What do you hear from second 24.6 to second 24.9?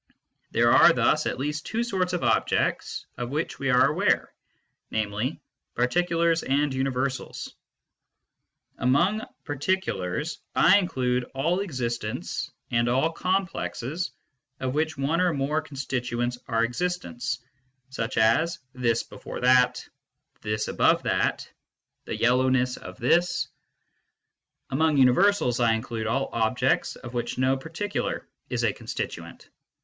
114 MYSTICISM AND LOGIC